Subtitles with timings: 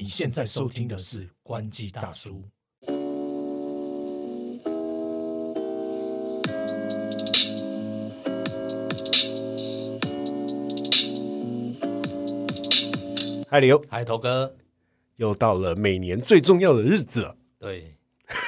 [0.00, 2.40] 你现在收听的是关机大叔。
[13.48, 14.54] 嗨，刘，嗨，头哥，
[15.16, 17.92] 又到了每年最重要的日子了，对，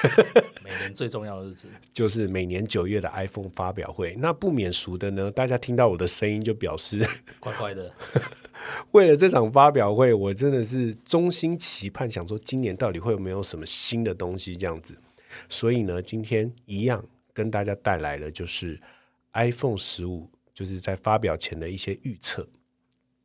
[0.63, 4.15] 每年最重要的日子，就是每年九月的 iPhone 发表会。
[4.17, 7.05] 那不免俗的呢，大家听到我的声音就表示，
[7.41, 7.93] 乖乖的，
[8.93, 14.99] 为了这场发表会，我真的是衷心期盼，想说今年到底会有没有什么新的东西这样子。
[15.49, 18.81] 所以呢，今天一样跟大家带来的就是
[19.33, 22.49] iPhone 十五，就是在发表前的一些预测。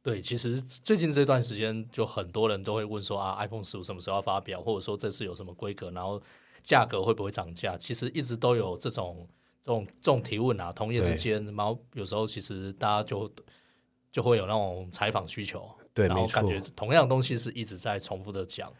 [0.03, 6.22] 对，其实最近这段时间，就很多人都会问说啊，iPhone 十五什么时候要发表，或者说这次有什么规格，然后
[6.62, 7.75] 价格会不会涨价？
[7.75, 9.27] 其实一直都有这种
[9.64, 13.27] 这种这种提问啊，同业之间，然后有时候其实大家就
[14.16, 18.72] 就会有那种采访需求，对，然后感觉同样的东西是一直在重复的讲，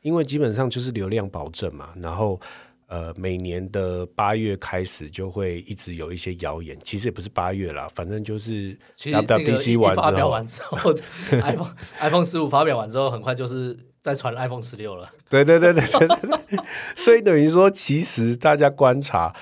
[0.00, 2.40] 因为基本上就是流量保证嘛，然后
[2.88, 10.92] 呃，每年的八月开始就会一直有一些谣言，其实也不是八月啦，反正就是其实那个一 WWDC 完发表之后，完之后，
[11.30, 15.08] iPhone iPhone 十五发表完之后，很快就是在传 iPhone 十六了。
[15.28, 16.58] 对对对对对，
[16.98, 19.32] 所以等于说，其实大家观察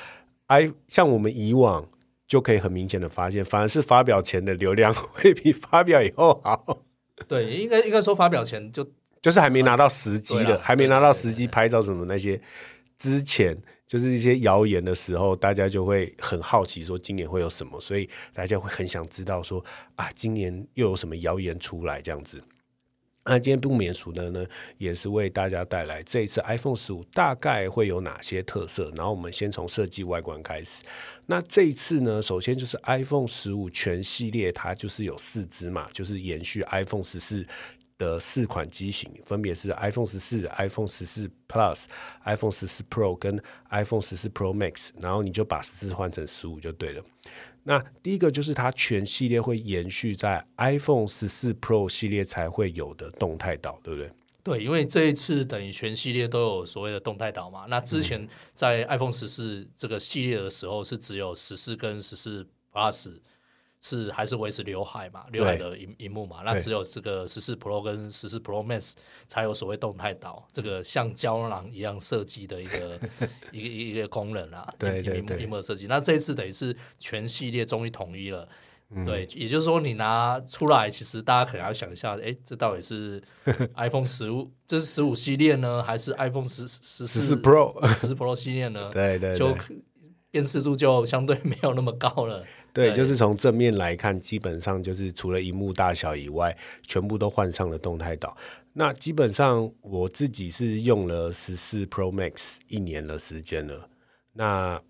[0.49, 1.89] i 像我们以往
[2.31, 6.85] 就可以很明显的发现，反而是发表前的流量会比发表以后好。
[7.27, 8.89] 对，应该应该说发表前就
[9.21, 12.41] 就是还没拿到时机的，还没拿到时机拍照什么那些，
[12.97, 19.65] 之前就是一些谣言的时候，大家就会很好奇说今年会有什么，所以大家会很想知道说
[19.97, 22.41] 啊，今年又有什么谣言出来这样子。
[23.23, 24.45] 那今天不免俗的呢，
[24.79, 28.91] 也是为大家带来这一次 iPhone 十五大概会有哪些特色。
[28.97, 30.83] 然后我们先从设计外观开始。
[31.31, 37.47] 那这一次呢，首先就是 iPhone 十五全系列，它就是有四支嘛，就是延续 iPhone 十四
[37.97, 41.85] 的四款机型，分别是 iPhone 十四、iPhone 十四 Plus、
[42.25, 47.05] iPhone 十四 Pro 跟 iPhone 十四 Pro Max，然后你就把十四换成十五就对了。
[47.63, 54.11] 那第一个就是它全系列会延续在 iPhone 十四 Pro 系列才会有的动态岛，对不对？
[54.43, 57.67] 对，因为这一次等于全系列都有所谓的动态岛嘛。
[57.69, 63.19] 那之前在 iPhone 十四这个系列的时候，是只有十四跟十四 Plus
[63.81, 66.43] 是还是维持刘海嘛，刘海的荧荧幕嘛。
[66.45, 68.93] 那只有这个十四 Pro 跟十四 Pro Max
[69.27, 73.01] 才有所谓动态岛这个像胶囊一样设计的一个
[73.53, 74.73] 一个一个功能啊。
[74.79, 75.87] 对对对荧幕的设计。
[75.87, 78.49] 那这一次等于是全系列终于统一了。
[78.93, 83.23] 嗯对，也就是说，你拿出来，其实大家可能要想一下，哎，这到底是
[83.77, 88.91] iPhone 十五，这是十五系列呢，还是 iPhone 十十十四四 Pro，十四 Pro 系列呢？
[88.93, 89.57] 对对就
[90.31, 92.45] 辨识度就相对没有那么高了。
[92.73, 98.37] 对，对就是从正面来看，基本上就是除了荧幕大小以外，全部都换上了动态岛。
[98.73, 103.89] 那基本上我自己是用了十四 Pro Max 一年的时间了。
[104.33, 104.81] 那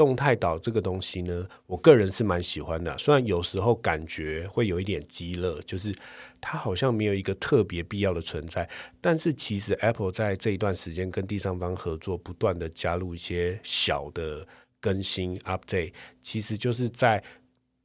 [0.00, 2.96] 动态岛这个东西呢，我个人是蛮喜欢的。
[2.96, 5.94] 虽然有时候感觉会有一点鸡肋，就是
[6.40, 8.66] 它好像没有一个特别必要的存在。
[8.98, 14.48] 但是其实 Apple 在这一段时间跟第三方合作，不断的加入一些小的
[14.80, 17.22] 更新 update，其实就是在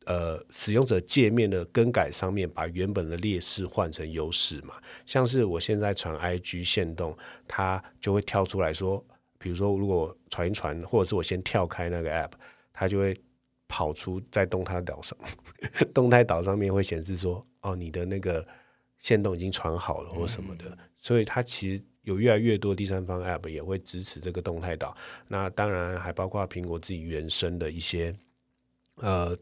[0.06, 4.76] 呃使用者界面的更改上面，把原本的劣势换成优势嘛。
[5.06, 7.14] 像是我现在传 IG 线动，
[7.46, 9.06] 它就会跳出来说，
[9.38, 12.32] 比如说如果传一传，或者是我先跳开那个 app，
[12.74, 13.16] 它就会
[13.68, 15.18] 跑出在动态岛上，
[15.94, 18.46] 动态岛上面会显示说，哦，你的那个
[19.00, 21.84] 线动已经传好了或什么的，所以它其实。
[22.06, 24.96] 有越来越多第三方 App 也会支持这个动态岛，
[25.28, 28.16] 那当然还包括苹果自己原生的一些
[28.98, 29.36] 呃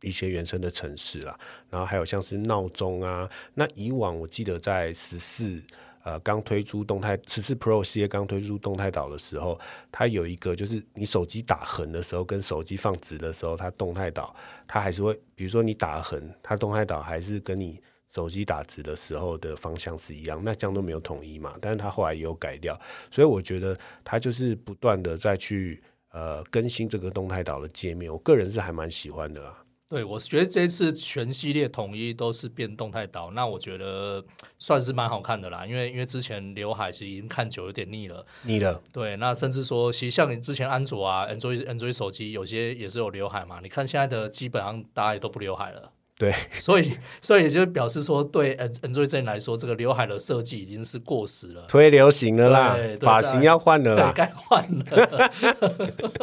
[0.00, 1.36] 一些原生的城市啦，
[1.68, 3.28] 然后还有像是闹钟啊。
[3.52, 5.60] 那以往我记得在十四
[6.04, 9.58] 呃刚推出动态十四 Pro 系列刚推出动态岛的时候，
[9.90, 14.32] 它有一个就是你手机打横的时候跟手机放直的时候，它动态岛
[14.68, 17.80] 它还是会，比如说你打横，它动态岛还是跟你。
[18.14, 21.56] 手机打直的时候的方向是一样，那这样都没有统一嘛？
[21.60, 22.80] 但是它后来也有改掉，
[23.10, 29.63] 所以我觉得它就是不断的再去呃更新这个动态岛的界面，我个人是还蛮喜欢的啦。
[29.86, 34.24] 对，我觉得这次全系列统一都是变动态岛，那我觉得
[34.58, 35.64] 算是蛮好看的啦。
[35.66, 45.92] 因为因为之前刘海其实已经看久有点腻了，腻了对，那甚至说，其实像你之前安卓啊、Android Android 手机有些也是有刘海嘛，你看现在的基本上大家也都不刘海了。
[46.16, 55.32] 对， 所以，所以也就表示说，对 An- Android 这来说，这个刘海的设计已经是过时了，推流行了啦发型要换了对，啦，该换了，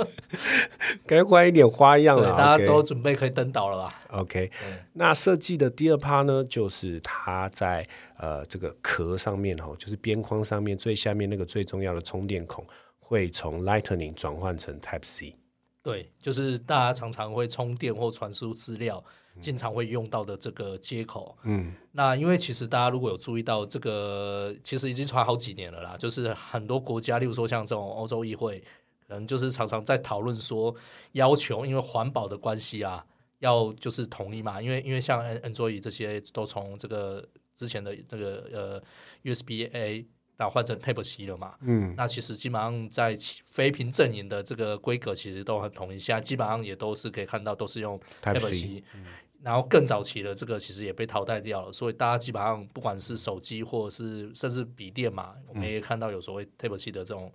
[1.06, 2.38] 该换一点花样对，了。
[2.38, 4.50] 大家都准备可以登岛了吧？OK，
[4.94, 7.86] 那设计的第二趴呢，就是它在
[8.18, 12.66] 呃这个壳上面哦，就是边框上面最下面那个最重要的充电孔，
[12.98, 15.36] 会从 Lightning 转换成 Type C。
[15.84, 19.04] 对，就是大家常常会充电或传输资料，
[19.40, 21.38] 经常会用到的这个接口。
[21.44, 25.96] 嗯，那因为其实大家如果有注意到这个，其实已经传好几年了啦。
[25.98, 28.60] 就是很多国家，例如说像这种欧洲议会，
[29.08, 30.76] 可能就是常常在讨论说，
[31.14, 33.06] 要求因为环保的关系啊，
[33.40, 34.62] 要就是统一嘛。
[34.62, 38.84] 因为因为像 Android 这些都从这个之前的这个呃
[39.24, 40.06] USB A。
[40.38, 41.54] 那换成 Type C 了嘛？
[41.62, 43.16] 嗯，那其实基本上在
[43.52, 48.84] 非屏阵营的这个规格其实都很统一，现在基本上也都是可以看到都是用 Type C。
[49.44, 57.32] 然后更早期的这个其实也被淘汰掉了，所以大家基本上不管是手机或者是甚至笔电嘛，我们也看到有所谓 Type C 的这种。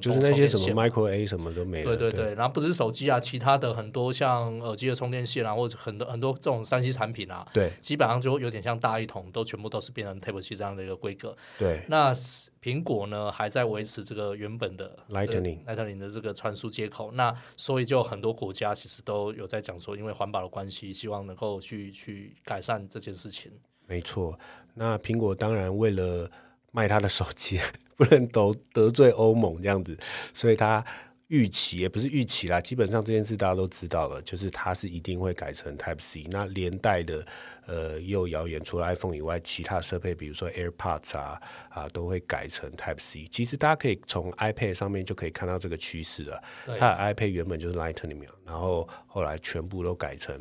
[0.00, 1.94] 就是那些什么 Micro A 什么都没了。
[1.94, 11.36] 对对对，然后不是手机啊，其他的很多像耳机的充电线啊，或者很多很多这种三 C 产品啊，对，基本上就有点像大一统，都全部都是变成 Type C 这样的一个规格。
[11.58, 12.14] 对，那
[12.62, 17.12] 苹果呢还在维持这个原本的 Lightning Lightning 的这个传输接口。
[17.12, 23.52] 那所以就很多国家其实都有在讲说，因为环保的关系，希望能够去去改善这件事情。
[23.86, 24.38] 没错，
[24.72, 26.30] 那苹果当然为了
[26.72, 27.60] 卖他的手机。
[27.94, 29.96] 不能得得罪欧盟这样子，
[30.34, 30.84] 所以他
[31.28, 36.26] 预期也不是预期啦，基本上这件事大家都知道了，就是它是一定会改成 Type C。
[36.30, 37.24] 那连带的
[37.66, 43.24] 呃，又谣言除了 iPhone 以外，其他设备比如说 AirPods 啊啊，都会改成 Type C。
[43.26, 46.42] 其实大家可以从 iPad 上面就可以看到这个趋势了。
[46.66, 50.40] 它的 iPad 原本就是 Lightning，然后后来全部都改成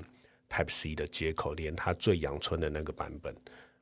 [0.49, 3.35] Type C 的接口，连它最阳春的那个版本。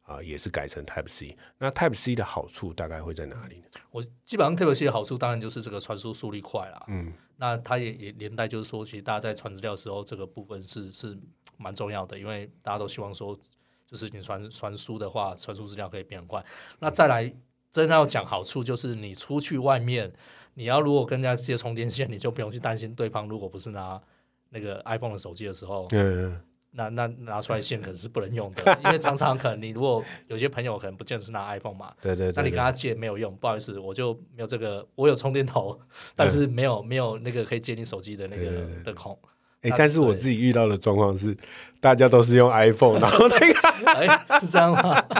[0.09, 1.37] 啊，也是改成 Type C。
[1.59, 3.65] 那 Type C 的好处大概会在哪里呢？
[3.91, 6.83] 我基本上 Type C 的好处当然就是这个传输速率快啦。
[6.87, 11.15] 嗯，那它也也连带就是说，其实大家在传资料的时候，这个部分是是
[11.57, 13.37] 蛮重要的，因为大家都希望说，
[13.85, 16.43] 就是你传传输的话，传输资料可以变快。
[16.79, 17.31] 那再来，
[17.71, 20.11] 真的要讲好处，就是你出去外面，
[20.55, 24.01] 你要如果跟人家接充电线，你就不用去担心对方如果不是拿
[24.49, 25.87] 那个 iPhone 的手机的时候。
[25.91, 26.41] 嗯。
[26.71, 35.79] 那那拿出来线可能是不能用的， 因为常常可能你如果有些朋友可能不见得是拿 iPhone 嘛，对对，那你跟他借没有用，不好意思，我就没有这个，我有充电头，
[36.15, 39.17] 但是没有没有那个可以接你手机的那个的孔。
[39.61, 41.35] 哎，但是我自己遇到的状况是，
[41.81, 45.03] 大家都是用 iPhone， 然后那个哎是这样吗？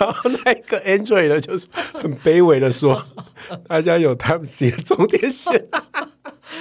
[0.00, 3.00] 然后那个 Android 的就是很卑微的说，
[3.68, 5.68] 大家有 Type C 的充电线。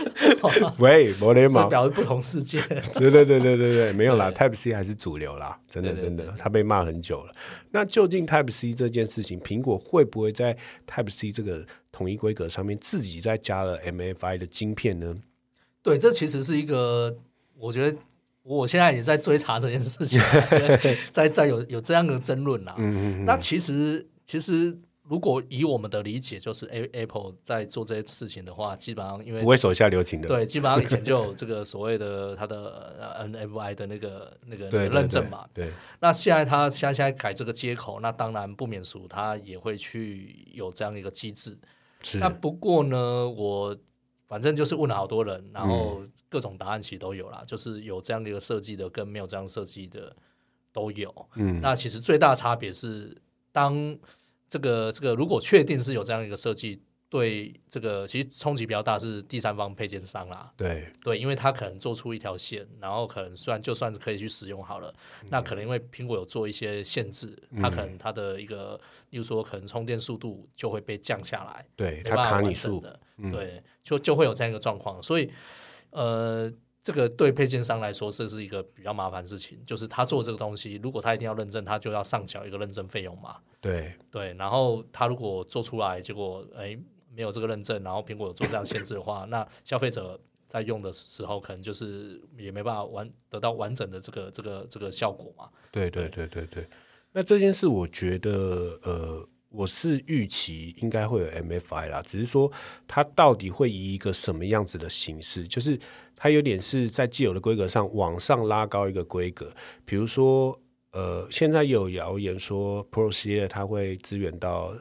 [0.80, 2.62] 喂，摩雷马表示不同世界。
[2.96, 7.34] 对对对对对对，没有啦，Type C 还是主流啦，真的真的，他被骂很久了。
[7.72, 10.56] 那究竟 Type C 这件事情，苹果会不会在
[10.88, 15.16] Type C 这个统一规格上面自己再加了 MFI 的晶片呢？
[15.82, 17.18] 对，这其实是一个，
[17.58, 17.98] 我觉得
[18.44, 20.20] 我现在也在追查这件事情，
[21.12, 22.76] 在在有有这样的争论啦。
[22.78, 23.26] 嗯嗯。
[23.26, 24.78] 那其实其实。
[25.10, 30.28] 如果以我们的理解，就是 A Apple 在做这些事情的话，基本上因为不会手下留情的。
[30.28, 35.50] 对，基本上以前就有这个所谓的它的 NFI 的那个那个认证嘛。
[35.52, 35.74] 对。
[36.00, 41.58] 那现在他现在现在改这个接口，那当然不免俗，他也会去有这样一个机制。
[42.04, 42.20] 是。
[42.20, 43.76] 那不过呢，我
[44.28, 50.16] 反正就是问了好多人，然后各种答案其实都有啦，就是有这样的一个设计的，跟没有这样设计的
[50.72, 51.12] 都有。
[51.34, 51.60] 嗯。
[51.62, 53.20] 那其实最大差别是
[53.52, 53.98] 当。
[54.50, 60.52] 这个这个，如果确定是有这样一个设计，对这个其实冲击比较大是第三方配件商啦。
[60.58, 64.94] 对对，因为他可能做出一条线，然后可能虽然就算是可以去使用好了，
[65.30, 68.80] 那可能因为苹果有做一些限制，它可能它的一个，
[69.12, 73.00] 例如说可能充电速度就会被降下来，对，它卡你数的，
[73.32, 75.32] 对，就就会有这样一个状况，所以
[75.92, 76.52] 呃。
[76.82, 79.62] 这个对配件商来说，这是一个比较麻烦事情。
[79.66, 83.38] 就是他做这个东西，如果他一定要认证，他就要上缴一个认证费用嘛。
[83.62, 86.78] 对对，然后他如果做出来，结果哎
[87.14, 95.50] 没有这个认证，然后苹果有做这样限制的话，那消费者在用的时候，可能就是也没办法完得到完整的这个这个这个效果嘛。
[95.72, 96.68] 对对对对对。
[97.12, 102.52] 那这件事，我觉得呃，我是预期应该会有 MFI 啦，只是说
[102.88, 105.80] 它到底会以一个什么样子的形式，就是。
[106.22, 109.50] 它有点是在既有的规格上往上拉高一个规格，
[109.86, 110.60] 比如说，
[110.92, 114.74] 呃，现在有谣言说 Pro 系列它会支援到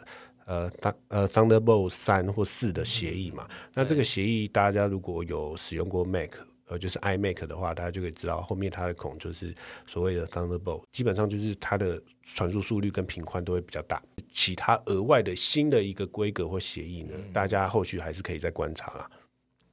[0.47, 3.47] 呃当呃 Thunderbolt 三或四的协议嘛？
[3.73, 6.33] 那这个协议大家如果有使用过 Mac，
[6.69, 9.55] 呃，就是 iMac 的话，大家就可以知道后面它的孔就是
[9.87, 14.03] 所谓的 Thunderbolt，基本上就是它的传输速率跟频宽都会比较大。
[14.31, 19.11] 其他额外的新的一个规格或协议呢，大家后续还是可以再观察啦。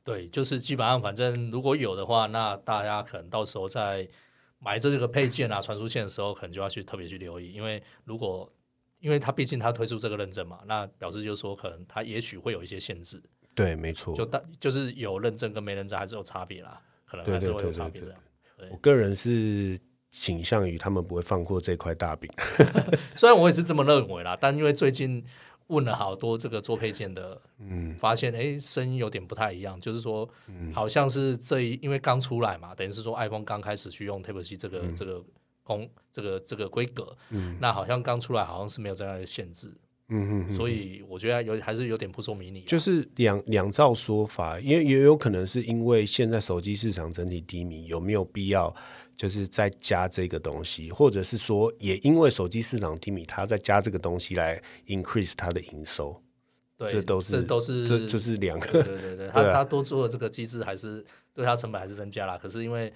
[0.04, 4.08] 对，就是基本上，反正如果有的话，那大家可能到时候在
[4.60, 8.52] 买这个配件啊、传输线的时候，可能就要去特别去留意，因为如果
[9.00, 13.22] 因为它毕竟它推出这个认证嘛，那表示就是说可能它也许会有一些限制，
[13.54, 14.16] 对，没错。
[14.16, 18.20] 就大就是有认证跟没认证还是有差别啦，可能还是会有差别这样。
[18.72, 19.80] 我个人是
[20.12, 22.32] 倾向于他们不会放过这块大饼，
[23.16, 25.24] 虽然我也是这么认为啦，但因为最近
[25.68, 30.28] 问了好多这个做配件的，嗯，发现哎声音有点不太一样，就是说，
[30.74, 35.22] 好像是这一因为刚出来嘛，等于是说 iPhone 刚开始去用 Type C 这个这个
[35.64, 39.70] 工这个这个规格，嗯，那好像刚出来好像是没有这样的限制。
[40.10, 48.74] 嗯嗯，所以我觉得有还是有点扑朔迷离，就是两两造说法，因为也有可能是因为现在手机市场整体低迷，有没有必要
[49.18, 56.22] 就是再加这个东西，或者是说也因为手机市场低迷，它再加这个东西来 increase 它的营收，
[56.78, 62.94] 对，这都是这都是这就是两个，对对对，他他 多做的这个机制还是对他成本还是增加了，可是因为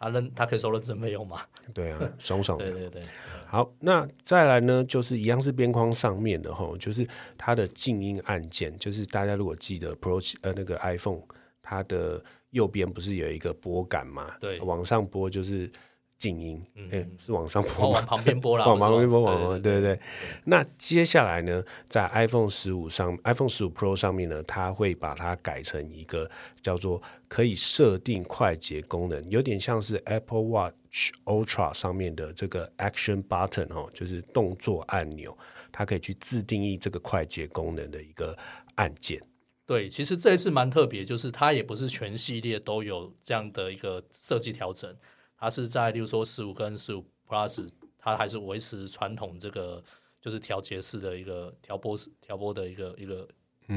[0.00, 1.42] 他认他可以收认证费用嘛，
[1.72, 3.02] 对啊，爽爽的，对对对。
[3.46, 7.06] 好，那再来呢，就是一样是边框上面的吼，就是
[7.38, 11.22] 它的静音按键，就是大家如果记得 Pro 呃那个 iPhone，
[11.62, 14.34] 它的右边不是有一个拨杆嘛？
[14.40, 15.70] 对，往上拨就是。
[16.20, 20.00] 静音，嗯，是往上拨往旁边拨啦，往旁边拨， 往对对对。
[20.44, 35.34] 那接下来呢，在 iPhone 十五上，iPhone 十五 Pro 上面呢，它会把它改成一个叫做可以设定快捷功能，有点像是 Apple Watch Ultra 上面的这个 Action Button 哦，就是动作按钮，
[35.72, 38.36] 它可以去自定义这个快捷功能的一个
[38.74, 39.18] 按键。
[39.64, 44.94] 对，其实这一次蛮特别，就是它也不是全系列都有这样的一个设计调整。
[45.40, 47.66] 它是在，例如说十五跟十五 Plus，
[47.98, 49.82] 它还是维持传统这个
[50.20, 53.26] 就是调节式的一个调波调波的一个一个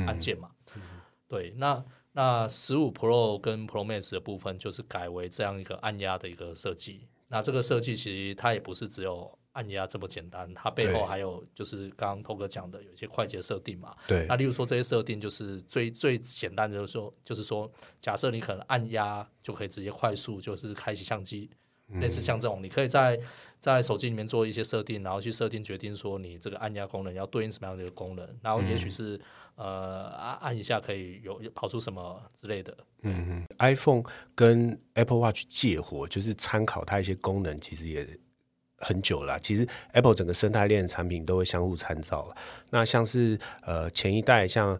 [0.05, 0.51] 按键嘛。
[1.29, 7.07] 对，那那十五 Pro 跟 Pro Max 的部分就是改为这样一个按压的一个设计。
[7.29, 13.95] 那这个设计其实它也不是只有按压这么简单，它背后还有就是刚刚涛哥讲的有一些快捷设定嘛。
[14.07, 14.27] 对。
[14.27, 21.49] 那例如说这些设定就是最最简单的，就是说就是说，假设你可能按压就可以直接快速就是开启相机。
[21.99, 23.19] 类似像这种，你可以在
[23.59, 29.19] 在手机里面做一些设定，然后去设定决定说你这个按压功能要对应什么样的一个功能，然后也许是
[29.55, 32.75] 呃按按一下可以有跑出什么之类的。
[33.01, 34.01] 嗯嗯，iPhone
[34.33, 38.07] 跟 Apple Watch 借火，就是参考它一些功能，其实也
[38.83, 39.39] 很久了。
[39.39, 42.35] 其实 Apple 整个生态链产品都会相互参照了。
[42.69, 44.79] 那像是呃前一代像。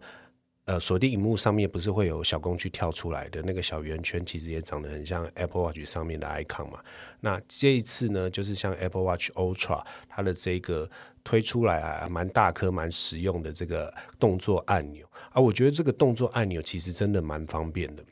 [0.66, 6.82] 呃，锁定荧幕上面不是会有小工具跳出来的那个小圆圈，其实也长得很像 Apple Watch 上面的 icon 嘛。
[7.20, 10.90] 那这一次呢，就是像 Apple Watch Ultra 它的这个
[11.22, 18.02] 推出来啊，蛮大颗、蛮实用的这个动作按钮啊，我觉得这个动作按钮其实真的蛮方便的，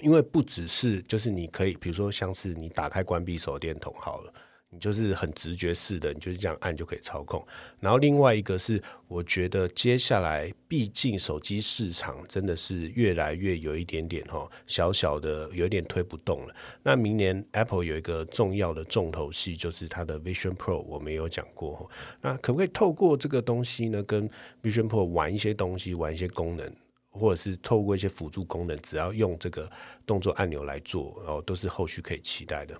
[0.00, 4.32] 因为不只是就是你可以，比如说像是你打开关闭手电筒好了。
[4.74, 7.46] 你就是很直觉式的，你就是这样按就可以操控。
[7.78, 16.54] 然后另外一个是，我觉得接下来，毕竟手机市场真的是越来越有一点点哈，小小的有点推不动了。
[16.82, 21.88] 那明年 Apple 有一个重要的重头戏，就是它的 Vision Pro，我们有讲过。
[22.20, 24.28] 那可不可以透过这个东西呢，跟
[24.60, 26.68] Vision Pro 玩一些东西，玩一些功能，
[27.10, 29.70] 或者是透过一些辅助功能，只要用这个
[30.04, 32.76] 动作按钮来做，然后都是后续可以期待的。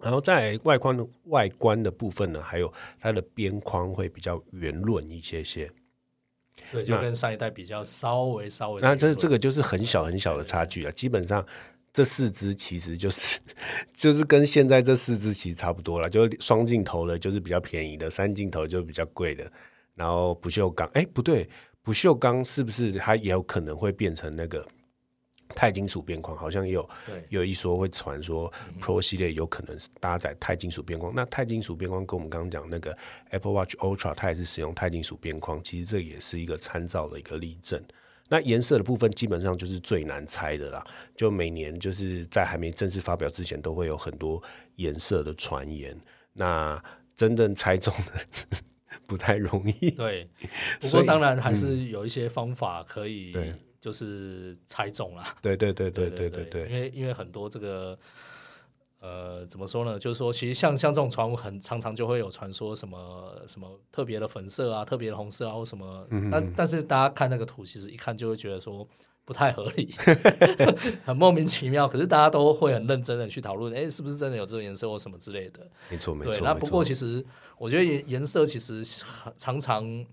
[0.00, 5.70] 然后在外观的外观的部分呢，还有它的边框会比较圆润一些些，
[6.70, 8.80] 对，就跟上一代比较稍微稍微。
[8.80, 11.44] 那这这个就是很小很小的差距啊，基本上
[11.92, 13.40] 这四只其实就是
[13.92, 19.50] 就是跟现在这四只其实差不多了，就双镜头的，就是比较便宜的，三镜头就比较贵的，
[19.94, 21.48] 然后不锈钢，哎，不对，
[21.82, 24.64] 不锈钢是不是它也有可能会变成那个？
[25.54, 26.88] 钛金属边框好像也有
[27.30, 31.12] 有一说会传说 Pro 系列有可能是搭载钛金属边框。
[31.14, 32.96] 那钛金属边框跟我们刚刚讲那个
[33.30, 35.62] Apple Watch Ultra，它也是使用钛金属边框。
[35.64, 37.82] 其实这也是一个参照的一个例证。
[38.28, 40.86] 那颜色的部分基本上就是最难猜的啦。
[41.16, 44.42] 就每年就是在还没正式发表之前，都会有很多
[44.76, 45.98] 颜色的传言。
[46.34, 46.80] 那
[47.16, 48.58] 真正猜中的
[49.06, 49.90] 不太容易。
[49.92, 50.28] 对，
[50.80, 53.34] 不过当然还是有一些方法可以。
[53.80, 57.96] 就是猜中了，对对对对对对对，因为因为很多这个，
[59.00, 59.96] 呃，怎么说呢？
[59.98, 66.04] 就是说，其实像像这种传闻，很常常就会有传说什么什么特别的粉色啊，特别的红色啊，或什么。
[66.30, 68.84] 但但是大家看那个图，其实一看就会觉得说
[69.24, 69.94] 不太合理，
[71.06, 71.86] 很莫名其妙。
[71.86, 75.64] 可是大家都会很认真的去讨论，哎，是不是真的有这个颜色或什么之类的？
[75.88, 76.32] 没错没错。
[76.34, 77.24] 对，那不过其实
[77.56, 78.84] 我觉得颜颜色其实
[79.36, 80.04] 常常，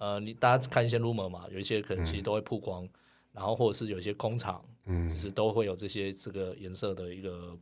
[0.00, 2.88] 呃，你大家看一些 rumor 嘛，有一些可能其实都会曝光。
[3.32, 7.58] 然后或者是有一些工厂，嗯，其实都会有这些这个颜色的一个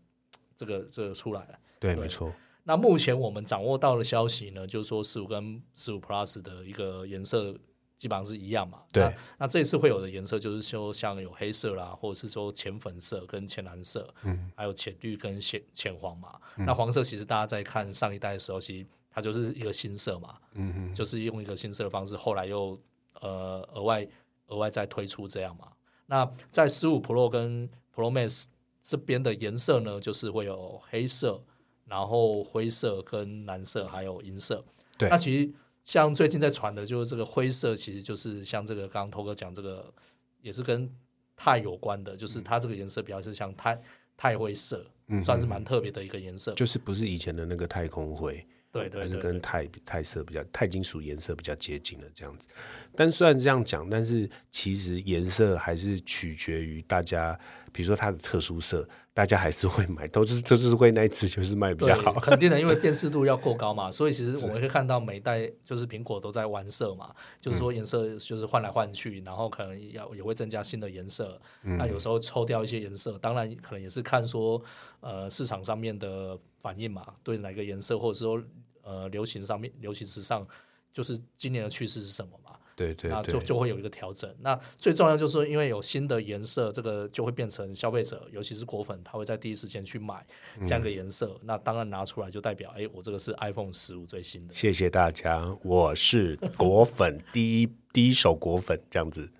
[0.55, 1.59] 这个这个出来。
[1.79, 2.33] 对，对没错，
[2.65, 7.57] 那目前我们掌握到的消息呢，就是说十五跟十五 Plus 的一个颜色
[7.97, 8.83] 基本上是一样嘛。
[8.93, 16.39] 对那那这次会有的颜色就是说像有黑色啦，或者是说浅粉色跟浅蓝色，嗯，还有浅绿跟浅浅黄嘛。
[16.57, 22.79] 那黄色其实大家在看上一代的时候，其实它就是一个新色嘛，嗯哼，就是用一个新色的方式，后来又
[23.21, 24.07] 呃额外
[24.51, 25.69] 额外再推出这样嘛。
[26.07, 28.45] 那在十五 Pro 跟 Pro Max
[28.83, 31.43] 这边的颜色呢，就是会有黑色，
[31.87, 34.65] 然后灰色跟蓝色，还有银色。
[34.99, 35.53] 对那其实
[35.85, 39.93] 像最近在传的，就是这个灰色，其实就是像这个刚刚头哥讲这个，
[40.41, 40.91] 也是跟
[41.37, 43.81] 钛有关的，就是它这个颜色比较是像钛
[44.17, 46.53] 钛灰色，嗯算是蛮特别的一个颜色。
[46.55, 52.49] 就是不是以前的那个太空灰，对对还是跟钛钛色比较钛金属颜色比较接近的这样子。
[52.95, 57.39] 但虽然这样讲，但是其实颜色还是取决于大家，
[57.73, 62.13] 比如说它的特殊色，大家还是会买，都是都是会那一只就是卖比较好。
[62.15, 74.61] 肯定的，因为辨识度要够高嘛，所以其实我们会看到每一代就是苹果都在玩色嘛，就是说颜色就是换来换去，然后可能要也会增加新的颜色，那有时候抽掉一些颜色，当然可能也是看说
[75.01, 78.41] 呃市场上面的反应嘛，对哪个颜色或者说
[78.83, 80.47] 呃流行上面流行时尚，
[80.93, 82.51] 就是今年的趋势是什么嘛。
[82.77, 84.35] 对对那就对，就会有一个调整。
[84.41, 90.27] 那最重要就是说，因为有新的颜色，这个就会变成消费者，尤其是果粉，他会在第一时间去买
[90.65, 91.39] 这样一个颜色。
[91.43, 94.55] 那当然拿出来就代表，哎，我这个是 iPhone 十五最新的。
[94.55, 99.31] 谢谢大家，我是果粉第一第一手果粉这样子。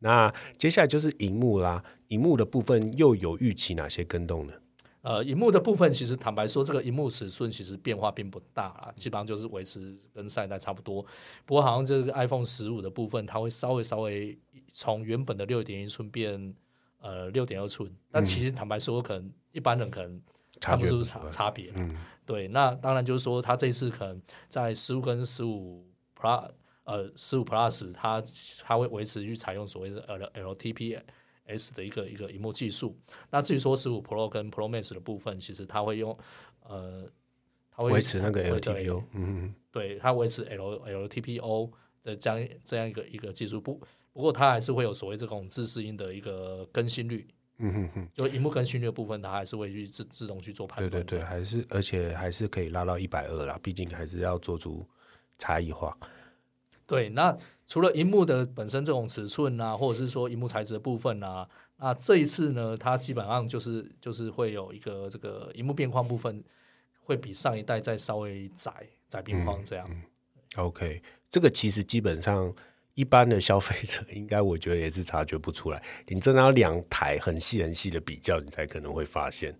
[0.00, 4.52] 那接下来就是荧幕啦，荧幕的部分又有预期哪些跟动呢？
[5.04, 11.04] 呃，荧幕的部分，其实坦白说，这个荧幕尺寸其实变化并不大啦，基本上就是维持跟上一代差不多。
[11.44, 14.38] 不过好像这个 iPhone 十五的部分，它会稍微稍微
[14.72, 16.54] 从原本的六点一寸变
[17.00, 17.94] 呃六点二寸。
[18.12, 20.18] 那其实坦白说，可能一般人可能
[20.58, 21.70] 看不出差差别
[22.24, 25.86] 对，那当然就是说，它这次可能在十五跟十五
[26.18, 26.48] Plus
[26.84, 28.24] 呃十五 Plus，它
[28.62, 30.00] 它会维持去采用所谓的
[30.32, 30.54] L
[31.46, 32.96] LTPS 的一个一个荧幕技术。
[33.30, 36.16] 那至于说十五 Pro 跟 Pro Max 的部分，其实它会用
[36.62, 37.06] 呃，
[37.70, 41.70] 它会维持那个对对 LTPO，嗯对，它维持 L LTPO
[42.02, 43.60] 的这样这样一个一个技术。
[43.60, 43.80] 不
[44.12, 47.26] 不过它还是会有所谓这种自适应的一个更新率，
[47.58, 50.90] 嗯哼哼，就荧幕更新率的部分，它还是会去自自动去做判断。
[50.90, 54.86] 对对对，还是而且还是可以拉到一百二啦，毕竟还是要做出
[55.38, 55.96] 差异化。
[56.86, 61.48] 对，那除了荧幕的本身这种尺寸啊，或者是说荧幕材质的部分啊，
[61.78, 66.42] 那这一次呢，它基本上就是就是会有一个这个荧幕边框部分
[67.00, 68.72] 会比上一代再稍微窄
[69.08, 69.88] 窄边框这样。
[70.56, 72.54] OK，这个其实基本上
[72.94, 79.58] 一般的消费者应该我觉得也是察觉不出来，你真的要两台很细很细的比较，你才可能会发现。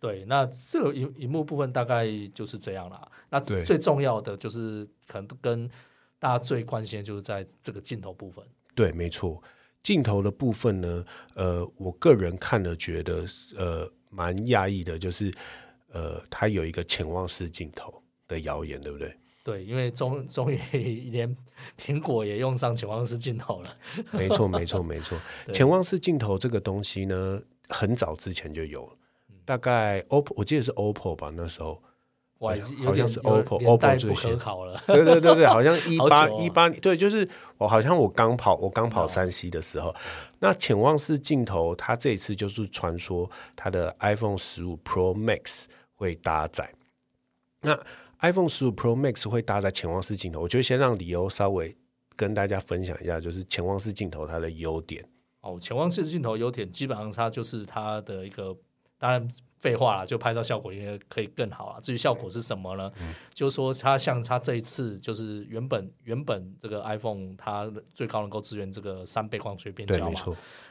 [0.00, 3.10] 对，那这个荧荧幕部分大概就是这样啦。
[3.30, 5.70] 那最重要的就是可能跟
[6.24, 8.42] 大家最关心的就是在这个镜头部分。
[8.74, 9.42] 对，没错。
[9.82, 13.26] 镜头的部分呢，呃，我个人看了觉得
[13.58, 15.30] 呃蛮讶异的，就是
[15.92, 19.14] 呃它有一个潜望式镜头的谣言，对不对？
[19.44, 20.58] 对，因为终终于
[21.10, 21.36] 连
[21.78, 23.76] 苹果也用上潜望式镜头了。
[24.10, 25.20] 没错，没错，没错。
[25.52, 28.96] 潜望式镜头这个东西呢，很早之前就有了，
[29.44, 31.82] 大概 OPPO 我记得是 OPPO 吧，那时候。
[32.38, 34.78] 哇，好像是 OPPO，OPPO 最不可先考了。
[34.88, 37.26] 对对对对，好像 一八一八年，对，就是
[37.58, 39.94] 我好像我刚跑我刚跑哦山西的时候，
[40.40, 46.70] 那潜望式镜头，它这一次就是传说它的 iPhone 十五 Pro Max 会搭载。
[47.60, 47.78] 那
[48.20, 51.74] iPhone 十五 Pro Max 会搭载潜望式镜头，我觉得先让理由稍微
[52.16, 55.02] 跟大家分享一下，就是潜望式镜头它的优点。
[55.40, 58.54] 哦，潜望式镜头优点基本上它就是它的一个，
[58.98, 59.28] 当然
[59.64, 61.80] 废话了，就拍照效果应该可以更好啊。
[61.80, 62.92] 至于效果是什么呢？
[63.32, 70.20] 就是说它像它这一次就是原本原本这个 iPhone 它最高能够支援这个三倍光学变，焦嘛，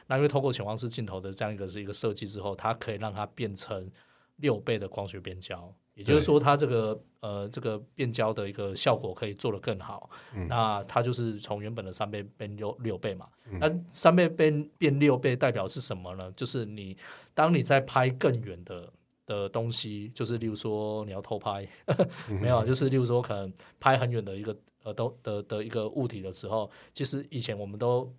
[0.06, 3.90] 那因为透过潜望式镜头的这样一个是一个设计之后，它可以让它变成
[4.36, 10.10] 六倍的光学变焦，也就是说，它这个呃这个变焦的一个效果可以做得更好。
[10.48, 13.26] 那它就是从原本的三倍变六六倍嘛。
[13.60, 16.32] 那三倍变变六倍代表是什么呢？
[16.32, 16.96] 就是你
[17.32, 18.90] 当你在拍更远的。
[19.26, 21.66] 的东西就是，例如说你要偷拍，
[22.42, 28.14] 没有啊，就是例如说可能拍很远的一个呃都的的一个物体的时候，其实以前我们都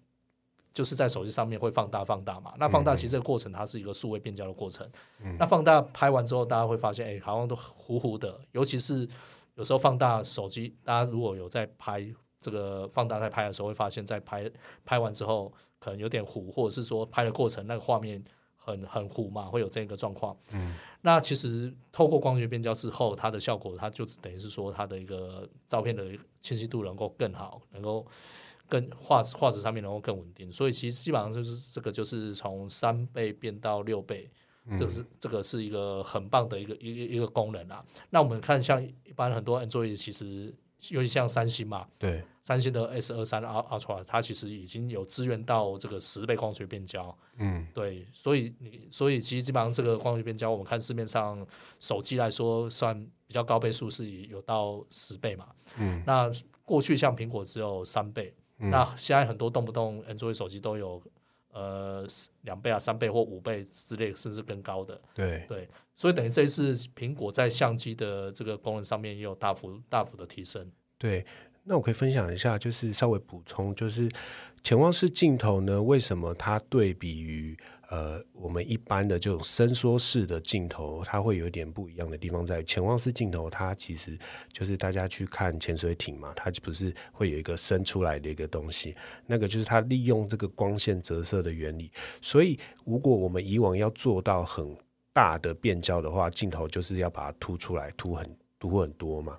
[0.75, 2.53] 就是在手机上面会放大放大嘛。
[2.59, 4.87] 那放大其实这个过程它是一个数位变焦的过程。
[5.39, 8.37] 那放大拍完之后，大家会发现，哎、好像都糊糊的。
[8.51, 9.07] 尤其是
[9.55, 12.05] 有时候放大手机，大家如果有在拍
[12.37, 14.51] 这个放大在拍的时候，会发现，在拍
[14.83, 18.21] 拍完之后可能有点糊，或者是说拍的过程那个画面
[18.57, 20.35] 很很糊嘛，会有这个状况。
[20.51, 26.05] 嗯，那其实透过光学变焦之后，它的效果，它就等于是说它的一个照片的
[26.41, 28.05] 清晰度能够更好，能够
[28.67, 30.51] 更画质画质上面能够更稳定。
[30.51, 34.29] 所以其实基本上就是这个就是从三倍变到六倍，
[34.77, 37.83] 这是这个是一个很棒的一个一一个功能啊。
[38.09, 40.53] 那我们看像一般很多 Android 其实。
[40.89, 51.43] 尤其像三星嘛，对，三星的 S 二三 Ultra，它其实已经有支援到这个十倍光学变焦，嗯，对，所以你所以其实基本上这个光学变焦，我们看市面上
[51.79, 55.47] 手机来说，算比较高倍数是有到十倍嘛，
[55.77, 56.29] 嗯，那
[56.63, 61.01] 过去像苹果只有三倍，那现在很多动不动 Android 手机都有
[61.51, 62.07] 呃
[62.41, 65.67] 两倍啊、三倍或五倍之类，甚至更高的，对对。
[65.95, 70.69] 所以等于这一次，苹果在相机的这个功能上面也有大幅大幅的提升。
[70.97, 71.25] 对，
[71.63, 74.09] 那我可以分享一下，就是稍微补充，就是
[74.61, 77.57] 潜望式镜头呢，为什么它对比于
[77.89, 82.63] 呃我们一般的这种伸缩式的镜头，它会有点不一样的地方在？
[82.63, 84.17] 潜望式镜头它其实
[84.51, 88.95] 就是大家去看潜水艇嘛，它不是会有一个伸出来的一个东西，
[89.27, 91.91] 那个就是它利用这个光线折射的原理。
[92.21, 94.75] 所以如果我们以往要做到很
[95.13, 99.37] 大的变焦的话，镜头就是要把它凸出来，凸很凸很多嘛。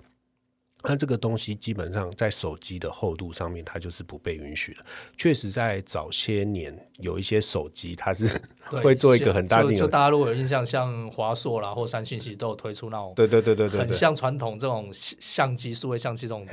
[0.89, 4.85] 那这个东西基本上在手机的厚度上面，它就是不被允许的。
[5.17, 8.25] 确实，在早些年有一些手机，它是
[8.81, 9.79] 会做一个很大镜头。
[9.79, 16.47] 就大家如果有印象，像华硕啦或三星，其实都有推出那种对对对对对，很像传统这种相机、数位相机这种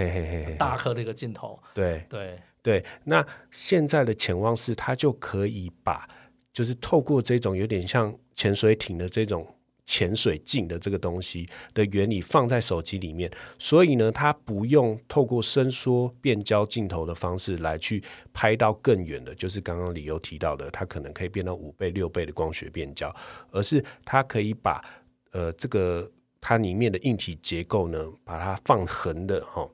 [0.59, 1.57] 大颗的一个镜头。
[1.73, 6.09] 对对对，那现在的潜望式，它就可以把，
[6.53, 8.13] 就是透过这种有点像。
[8.37, 9.47] 潜水艇的这种
[9.95, 13.31] 潜水镜的这个东西的原理放在手机里面，
[13.61, 18.03] 所以呢，它不用透过伸缩变焦镜头的方式来去
[18.33, 23.15] 拍到更远的，就是刚刚理由提到的，它可能可以变到五倍、六倍的光学变焦，
[23.53, 24.85] 而是它可以把
[25.31, 29.71] 呃这个它里面的硬体结构呢，把它放横的哈。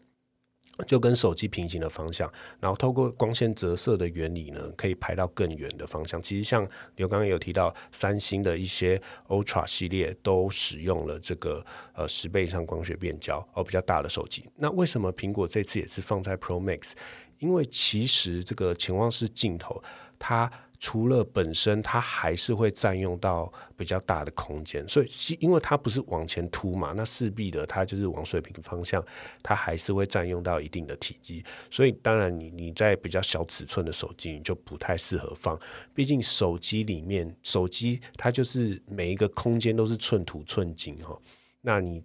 [0.87, 6.21] 就跟手机平行的方向，然后透过光线折射的原理呢，可以拍到更远的方向。
[6.23, 6.67] 其实像
[6.97, 11.65] 刘刚刚有提到，三星的一些 Ultra 系列都使用了这个
[11.95, 14.45] 呃十倍以上光学变焦哦，比较大的手机。
[14.57, 16.93] 那为什么苹果这次也是放在 Pro Max？
[17.39, 19.83] 因为其实这个潜望式镜头
[20.19, 20.51] 它。
[20.81, 25.07] 除了本身，它还是会占用到比较大的空间，所以
[25.39, 29.05] 因为它不是往前凸嘛，那势必的它就是往水平方向，
[29.43, 31.45] 它还是会占用到一定的体积。
[31.71, 35.59] 所以当然，你你在比较小尺寸的手机，你就不太适合放。
[35.95, 41.15] 毕竟手机里面，手机它就是每一个空间都是寸土寸金哈。
[41.61, 42.03] 那你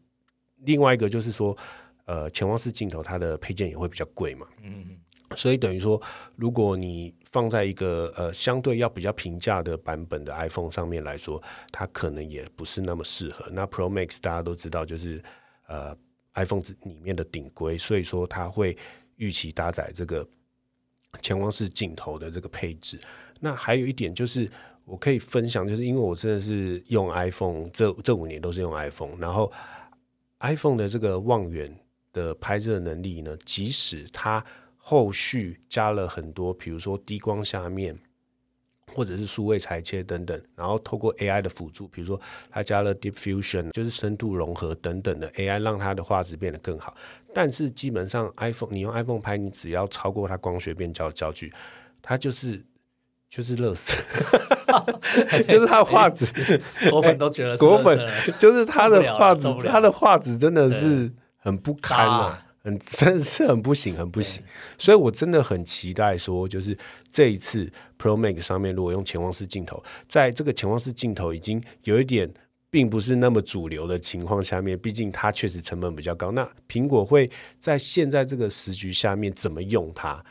[0.66, 1.58] 另外一个就是说，
[2.04, 4.46] 呃，潜望式镜头它的配件也会比较贵嘛。
[4.62, 4.98] 嗯。
[5.36, 6.00] 所以等于说，
[6.36, 13.46] 如果你放在一个呃相对要比较平价的版本的 iPhone 上面来说，它可能也不是那么适合。
[13.52, 15.22] 那 Pro Max 大家都知道，就是
[15.68, 15.94] 呃
[16.36, 18.78] iPhone 里面的顶规，所以说它会
[19.18, 20.26] 预期搭载这个
[21.22, 22.98] 潜望式镜头的这个配置。
[23.42, 24.50] 那还有一点就是，
[24.86, 29.52] 我可以分享，就是因为我真的是用 iPhone 这这五年都是用 iPhone，然后
[30.40, 31.70] iPhone 的这个望远
[32.14, 34.42] 的拍摄能力呢，即使它
[34.88, 37.98] 后续加了很多，比如说低光下面，
[38.94, 42.22] 或者是数位裁切等等，然后透过 AI 的辅助，比如说
[42.52, 46.96] 它加了 diffusion，就是深度融合等等的 AI，让它的画质变得更好。
[47.34, 51.52] 但是基本上 iPhone，你用 iPhone 拍，你只要超过它光学变焦焦距，
[52.04, 52.64] 它就是
[53.28, 54.04] 就是乐死，
[55.48, 56.28] 就是它的画质，
[56.92, 58.00] 果粉都觉得果粉
[58.38, 62.45] 就是它的画质，它的画质真的是很不堪了。
[62.66, 64.42] 很 真是很不行，很不行，
[64.76, 66.76] 所以我真的很期待说，就是
[67.12, 72.28] 这一次 Pro Max 上面如果用潜望式镜头，在这个潜望式镜头已经有一点
[72.72, 76.32] 并不是那么主流的情况下面，毕竟它确实成本比较高。
[76.32, 80.26] 那苹果会在现在这个时局下面怎么用它？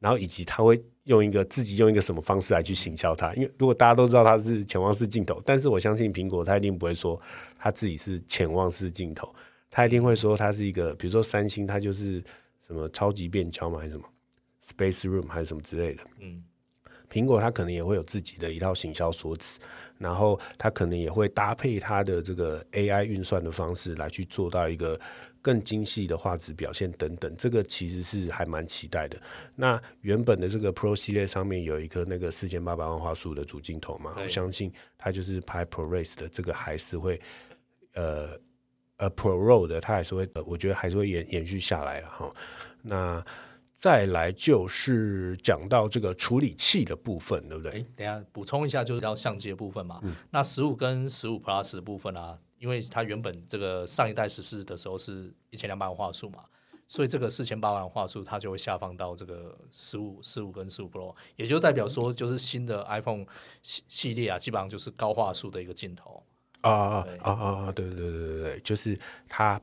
[0.00, 3.32] 然后以及它会用一个自己用一个什么方式来去行销它？
[3.34, 7.18] 因为如果大家都知道它是潜望式镜头，但是我相信苹果它一定不会说
[7.58, 9.34] 它自己是潜望式镜头。
[9.70, 12.20] 他一定会说，它是一个，比如说三星，它就是
[12.66, 14.04] 什么超级变焦嘛，还是什么
[14.66, 16.02] Space Room 还是什么之类的。
[16.18, 16.42] 嗯，
[17.08, 19.60] 苹果它可能也会有自己的一套行销说辞，
[19.96, 25.00] 然后它可能也会搭配它的这个 AI 运算的方式来去做到一个
[25.40, 27.32] 更精细的画质表现等等。
[27.36, 29.16] 这个其实是还蛮期待的。
[29.54, 37.20] 那原本的这个 Pro 系列上面有一颗那个四千八百万画素的主镜头嘛，我相信它就是拍 ProRes 的，这个还是会
[37.94, 38.36] 呃。
[39.00, 42.30] 呃，Pro 的它还是会，我觉得还是会延延续下来了哈。
[42.82, 43.24] 那
[43.74, 47.72] 再来就是讲到这个处理器的部分，对不对？
[47.72, 49.98] 哎，等下补充一下，就是要相机的部分嘛。
[50.30, 56.44] 那十五跟十五 Plus 的部分啊，因为它原本这个上一代十四的时候是一千两百万画素嘛，
[56.86, 63.24] 所以这个四千八万画素它就会下放到这个十五、十五跟十五 Pro，也就代表说，就是新的 iPhone
[63.62, 66.22] 系系列啊，基本上就是高画素的一个镜头。
[66.62, 67.72] 啊啊啊啊！
[67.72, 69.60] 对对对对对，就是它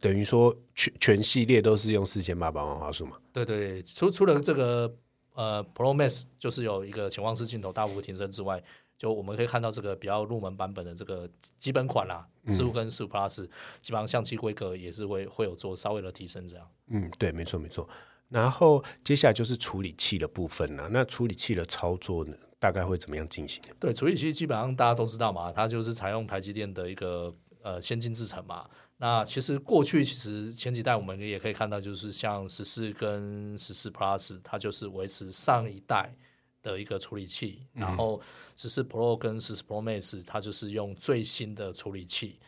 [0.00, 3.16] 等于说全全系列都是用四千八百万画素嘛。
[3.32, 4.94] 对对，除除了这个
[5.34, 8.62] 呃 Pro Max 就是有一个潜望式镜头大幅提升之外，
[8.98, 11.28] 就我们可以看到这个比较入门版本的这个
[11.58, 13.48] 基本款啦，十五跟十五 Plus
[13.80, 16.68] 基本上相机规格也是会会有做稍微的提升这样。
[16.88, 17.88] 嗯，对，没错没错。
[18.28, 22.34] 然后接下来就是处理器的部分了，那处理器的操作呢？
[22.62, 23.60] 大概会怎么样进行？
[23.80, 28.70] 对，处理器基本上大家都知道嘛，它就是采用台积电的一个呃先进制程嘛。
[28.98, 36.14] 那其实过去其实前几代我们也可以看到，就是像十四跟十四 Plus，它就是维持上一代
[36.62, 38.20] 的一个处理器，然后
[38.54, 42.38] 十四 Pro 跟十四 Pro Max 它就是用最新的处理器。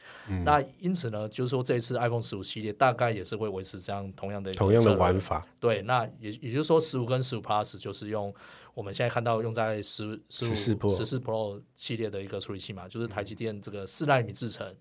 [0.44, 5.44] 那因此呢，就是说这次 iPhone 十五系列大概也是会维持这样同样的同样的玩法。
[5.59, 8.33] 对，那也也就是说十五跟十五 Plus 就是用。
[8.74, 10.54] 我们现在看到用在十十五
[10.90, 14.74] 十四 Pro 系列的一个处理器嘛，就是台积电这个四纳米制程，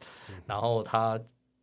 [0.45, 1.19] 然后它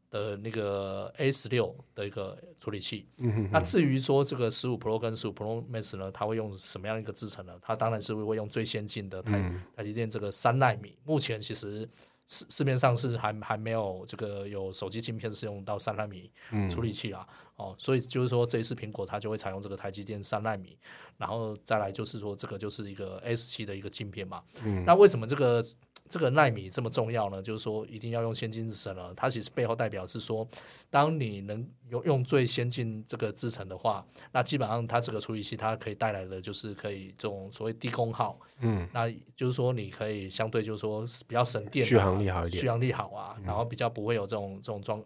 [0.09, 3.07] 的那个 A 十六的一个处理器。
[3.51, 7.59] 那至于说这个十五 Pro 跟十五 Pro Max 呢，它会用什么样一个制程呢？
[7.61, 10.97] 它当然是会用最先进的台台积电这个三纳米。
[11.05, 11.89] 目前其实。
[12.33, 16.31] 市市面上是还还没有这个有手机镜片是用到三纳米
[16.71, 17.27] 处理器啊，
[17.61, 20.79] 哦，所以就是说这一次苹果它就会采用这个台积电三纳米，
[21.19, 25.65] 然后再来就是说这个就是一个 S 七的一个镜片嘛，嗯那为什么这个？
[26.09, 29.15] 这个纳米这么重要呢，就是说一定要用先进制程了。
[29.15, 30.45] 它其实背后代表是说，
[30.91, 45.01] 当你能用用最先进这个制程的话，那基本上它这个处理器它可以带来的就是可以这种所谓低功耗，嗯，那就是说你可以相对就是说比较省电，续航力好一点，续航力好啊，然后比较不会有这种这种状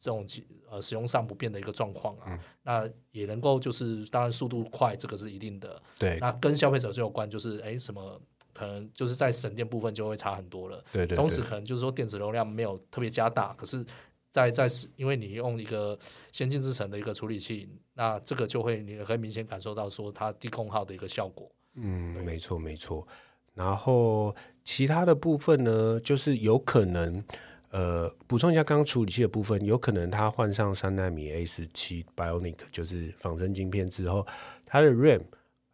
[0.00, 0.26] 这种
[0.68, 2.36] 呃使用上不变的一个状况啊。
[2.64, 5.80] 那也能够就是当然速度快，这个是一定的。
[5.96, 8.20] 对，那跟消费者最有关就是哎什么。
[8.52, 10.82] 可能就是在省电部分就会差很多了。
[10.92, 11.16] 对对。
[11.16, 13.82] 同时，可能就是说电子容量没有特别加大，可是，
[14.28, 15.98] 在在因为你用一个
[16.30, 21.50] 先进制程的一个处理器，那这个就会你可以明显感受到说它低功耗的一个效果。
[21.74, 23.06] 嗯，没错没错。
[23.54, 27.22] 然后其他的部分呢，就是有可能
[27.70, 34.26] 呃补充一下刚刚处理器的部分，有可能它换上三纳米 A 十七 Bionic 就是仿生晶片之后，
[34.66, 35.22] 它的 RAM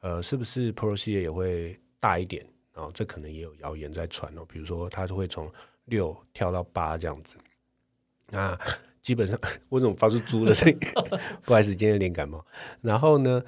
[0.01, 2.47] 呃是不是 Pro 系列也会大一点？
[2.75, 5.51] 哦，这可能也有谣言在传哦，比如说它会从
[5.87, 7.37] 六跳到八这样子。
[8.29, 8.59] 那
[9.01, 9.39] 基本上
[9.71, 10.79] 我怎么发出猪的声音？
[11.45, 12.45] 不好意思，今天有点感冒。
[12.83, 13.43] 然后呢，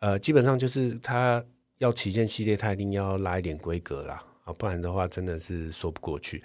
[0.00, 1.42] 呃，基本上就是它
[1.78, 6.42] 要旗舰系列，它一定要拉一点规格啦，啊，不然的话真的是说不过去。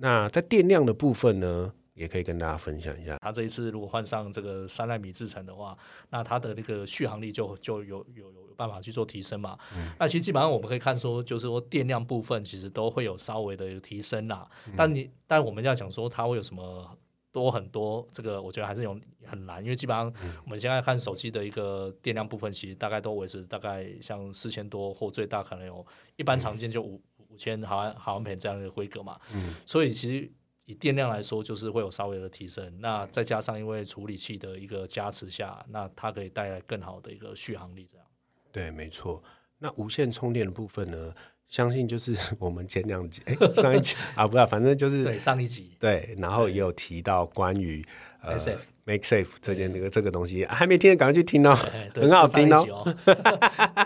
[0.00, 1.72] 那在电量的部分呢？
[1.94, 5.76] 也可以跟大家分享一下，它这一次如果换上这个三纳米制程的话，
[6.08, 9.58] 那它的那个续航力就就有有有办法去做提升嘛。
[9.98, 14.48] 那其实基本上我们可以看说，就是说电量部分其实都会有稍微的提升啦。
[14.74, 16.96] 但你但我们要讲说它会有什么
[17.32, 20.10] 多很多，这个我觉得还是有很难，因为基本上
[20.44, 25.86] 我们现在看手机的一个电量部分，其实大概都维持大概像四千多或最大可能有
[26.16, 26.98] 一般常见就五
[27.30, 29.18] 五千毫安毫安培这样的规格嘛。
[29.34, 30.30] 嗯，所以其实。
[30.66, 32.80] 以电量来说，就是会有稍微的提升。
[32.80, 37.88] 那再加上因为处理器的一个加持下，那它可以带来更好的一个续航力。
[37.90, 38.06] 这样
[38.52, 39.20] 对，没错。
[39.58, 41.12] 那无线充电的部分呢？
[41.50, 47.84] 相信就是 我们前两集，哎，上一集 啊，不，反正就是对上一集对，然后也有提到关于
[48.22, 48.36] 呃
[48.84, 51.54] ，make safe 这件那个这个东西，还没听的赶快去听哦，
[51.92, 52.96] 很好听哦，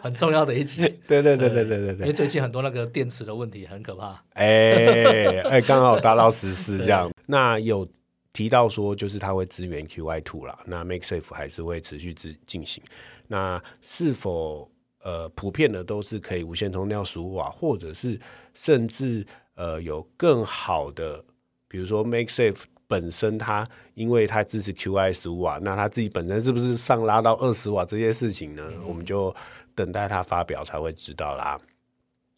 [0.03, 0.83] 很重要的一集。
[1.07, 4.23] 对对对对对对对，因为最近很多那个电池的问题很可怕。
[4.35, 7.11] 哎哎，刚好达到十四这样。
[7.27, 7.89] 那有
[8.33, 12.83] 提到说，就是它会支援 QI Two 啦，那 make safe 还是会持续进进行。
[13.29, 14.69] 那是否？
[15.05, 18.19] 呃，普遍的都是可以无线通掉十五瓦，或者是
[18.55, 21.23] 甚至呃有更好的，
[21.69, 28.73] 比如说 MakeSafe 本身它因为它支持 QI 十五瓦，那它自己本身是不是上拉到二十瓦这些事情呢？
[28.87, 29.35] 我们就
[29.75, 31.61] 等待它发表才会知道啦。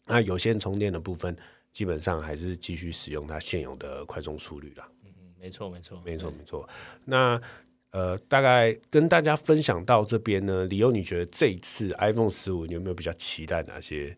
[0.05, 1.33] 那有线充电的部分，
[1.71, 4.85] 基本上还是继续使用它现有的快充速率啦。
[5.05, 6.67] 嗯嗯，没错没错没错没错。
[7.05, 7.41] 那
[7.91, 14.17] 呃，大概跟大家分享到这边呢，李由，你觉得这一次 iPhone 十五你有没有比较期待哪些？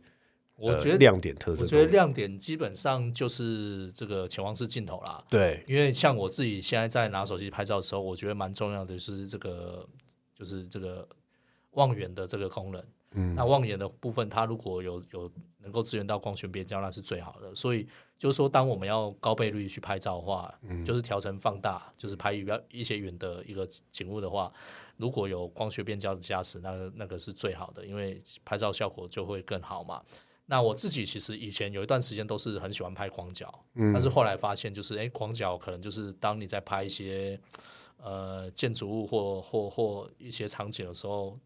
[0.56, 5.24] 我觉得亮点特色，我觉得亮点基本上就是这个潜望式镜头啦。
[5.30, 9.88] 对，因为像我自己现在在拿手机拍照的时候，我觉得蛮重要的是这个，
[10.36, 11.08] 就是这个
[11.72, 12.84] 望远的这个功能。
[13.12, 17.54] 嗯那望远的部分，它如果有有能够支援到光学变焦，那是最好的。
[17.56, 20.54] 所以就是说，当我们要高倍率去拍照的话，
[20.86, 24.52] 就是调成放大，就是拍比较一些远的一个景物的话，
[24.98, 30.02] 如果有光学变焦的加持，那那个是最好的，因为拍照效果就会更好嘛。
[30.46, 33.54] 那我自己其实以前有一段时间都是很喜欢拍广角，
[33.94, 37.40] 但是后来发现就是，哎，广角可能就是当你在拍一些
[37.98, 41.38] 呃建筑物或或或一些场景的时候，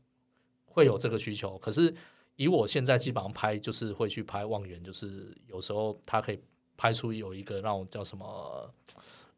[0.73, 1.57] 会有这个需求。
[1.59, 1.93] 可是
[2.35, 6.39] 以我现在基本上拍，就是会去拍望远，就是有时候它可以
[6.75, 8.73] 拍出有一个那种叫什么，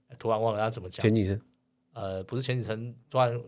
[0.07, 1.03] 哎突然忘了它怎么讲。
[1.03, 1.39] 前，几层
[1.93, 3.39] 呃，不是前几层，突然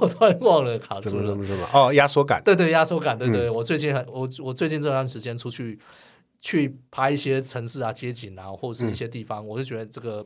[0.00, 1.22] 我突然忘了卡什住了。
[1.22, 3.32] 么什么什么哦，压缩感，对对，压缩感，对嗯。
[3.32, 5.78] 对，我最近很我我最近这段时间出去
[6.40, 10.24] 去拍一些城市啊、街景啊，或者是一些地方，我就觉得这个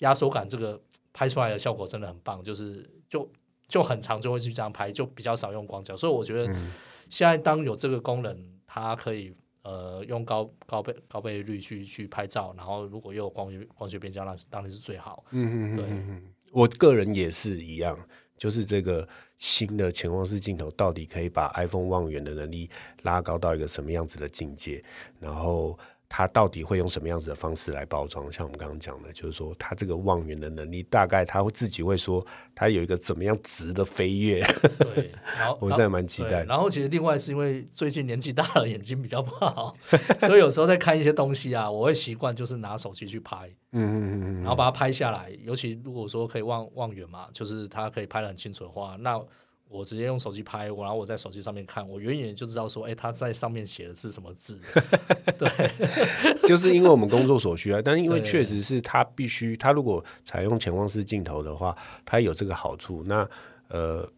[0.00, 0.80] 压缩感这个
[1.12, 3.28] 拍出来的效果真的很棒，就是就
[3.68, 6.72] 就很长就会去这样拍，就比较少用广角，所以我觉得嗯
[7.10, 9.32] 现在当有这个功能，它可以。
[9.66, 15.24] 呃，用高高倍高倍率去去拍照，然后如果又有光学光学变焦，那是当然是最好。
[15.32, 17.98] 嗯嗯对嗯嗯，我个人也是一样，
[18.38, 22.70] 就是这个新的潜望式镜头到底可以把 iPhone 望远的能力
[23.02, 24.80] 拉高到一个什么样子的境界，
[25.18, 25.76] 然后
[26.08, 28.30] 它到底会用什么样子的方式来包装？
[28.30, 34.40] 像我们刚刚讲的，就是说他这个望远的能力，大概他会自己会说他有一个怎么样值的飞跃，
[34.94, 36.44] 对，然后 我现在蛮期待。
[36.44, 39.76] 然后其实另外是因为最近年纪大了，眼睛比较不好，
[40.20, 45.36] 所以有时候在看一些东西啊，我会习惯就是拿手机去拍，嗯嗯嗯嗯然后把它拍下来。
[45.42, 49.20] 尤其如果说可以望望远嘛，就是它可以拍得很清楚的话，那
[49.68, 54.58] 我直接用手机拍，我然后我在手机上面看，我远远就知道说，哎，它在上面写的是什么字。
[55.38, 55.48] 对，
[56.46, 63.02] 就是因为我们工作所需啊，但是因为确实是它必须，它如果采用潜望式镜头的话，它有这个好处。
[63.04, 63.28] 那
[63.68, 64.08] 呃，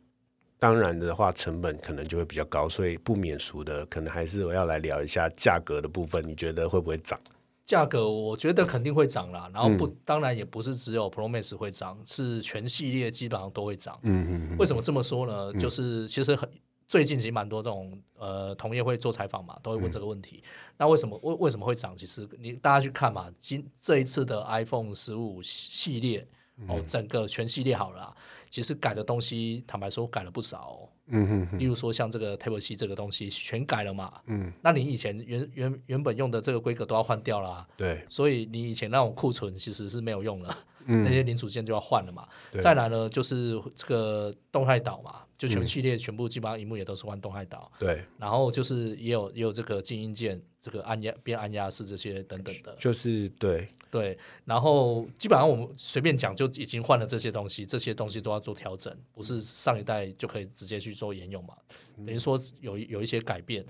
[0.59, 6.27] 当然的话，成本可能就会比较高，所以不免俗的，可能还是我要来聊一下价格的部分。
[6.29, 7.19] 你觉得会不会涨？
[7.69, 14.01] 价格我觉得肯定会涨啦，然后不，嗯当然也不是只有 Pro Max 会涨，是全系列基本上都会涨。
[14.05, 15.53] 嗯嗯为什么这么说呢？
[15.61, 16.49] 就是其实很
[16.87, 20.43] 最近其实蛮多这种呃同业会做采访嘛，都会问这个问题。
[20.79, 21.95] 那为什么为为什么会涨？
[21.95, 26.27] 其实你大家去看嘛，今这一次的 iPhone 十五系列
[26.69, 28.17] 哦，整个全系列好了啦，
[28.49, 30.89] 其实改的东西坦白说改了不少、哦。
[31.09, 41.05] 嗯嗯例如说像这个 Table C 这个东西全改了嘛，嗯，那你以前原原原本用的这个规格都要换掉啦、对，所以你以前那种库存其实是没有用了，嗯。
[41.05, 42.27] 那些零组件就要换了嘛。
[42.61, 54.19] 再来呢，就是这个动态岛嘛，就全系列全部基本上荧幕也都是换动态岛，对，然后就是也有也有这个静音键、这个按压变按压式这些等等的，就是对，对。
[54.45, 61.55] 然后基本上我们随便讲就已经换了这些东西，这些东西都要做调整，不是上一代就可以直接去做沿用嘛，
[61.99, 63.65] 等于说有有一些改变。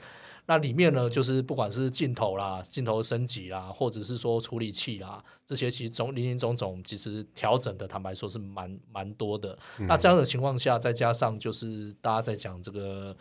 [0.50, 9.58] 那里面呢，就是不管是镜头啦、镜头升级啦，或者是说处理器啦，这些其实总林林总总，其实调整的，坦白说是蛮蛮多的。
[9.80, 13.14] 那这样的情况下，再加上就是大家在讲这个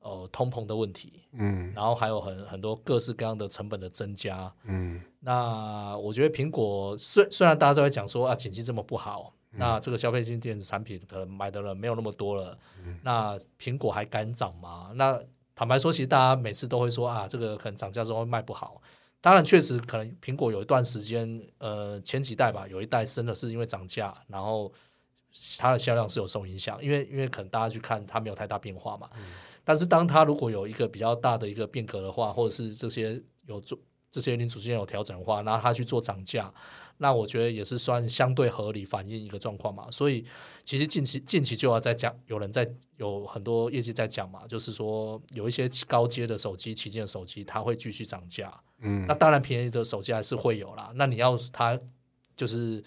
[0.00, 4.52] 呃通膨的问题，嗯然后还有很很多各式各样的成本的增加。
[4.64, 14.90] 嗯那我觉得苹果虽虽然大家都在讲说啊，景气这么不好，嗯那这个消费性电子产品可能买的人没有那么多了，嗯那苹果还敢涨吗？
[14.94, 15.20] 那
[15.54, 18.80] 坦白说，其实大家每次都会说啊，这个可能涨价之后卖不好。
[19.20, 24.72] 当然，确实可能苹果有一段时间，呃，前几代吧，有一代真的是因为涨价，然后
[25.58, 29.10] 它的销量是有受影响，因为因为可能大家去看它没有太大变化嘛。
[29.70, 33.78] 但是当它如果有一个比较大的一个变革的话，或者是这些有做
[34.10, 36.52] 这些零组件有调整的话，那它去做涨价，
[36.96, 39.88] 那我觉得也是算相对合理反映一个状况嘛。
[39.88, 40.26] 所以
[40.64, 48.52] 其实近期近期就要在讲，有人在有很多业绩在讲嘛，就是说有一些高阶的手机、旗舰手机，它会继续涨价。
[48.80, 50.90] 嗯那当然便宜的手机还是会有啦。
[50.96, 51.78] 那你要它
[52.36, 52.82] 就是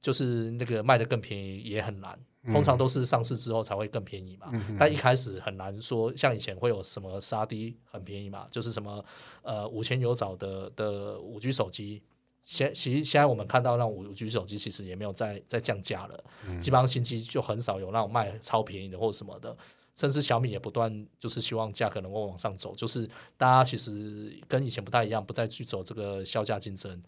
[0.00, 2.18] 就是那个卖的更便宜也很难，
[2.52, 4.50] 通常都是上市之后才会更便宜嘛。
[4.78, 9.04] 但一开始很难说，像以前会有什么杀低很便宜嘛，就是什么
[9.42, 12.02] 呃五千有找的的五 G 手机。
[12.42, 16.24] 现其实现在我们看到那五 G 手机其实也没有再再降价了，
[16.60, 19.56] 基本上新机就很少有那种卖超便宜的或什么的，
[19.96, 23.04] 甚至小米也不断就是希望价格能够往上走，就是
[23.36, 27.02] 大家其实跟以前不太一样，不再去走这个销价竞争，